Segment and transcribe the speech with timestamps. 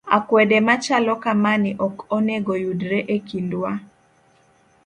[0.17, 3.71] Akwede machalo kamani ok onego yudre e kindwa